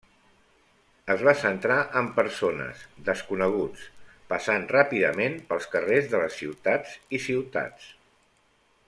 [1.15, 3.83] Es va centrar en persones, desconeguts,
[4.33, 7.93] passant ràpidament pels carrers de les ciutats i ciutats.